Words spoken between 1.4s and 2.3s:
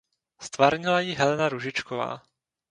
Růžičková.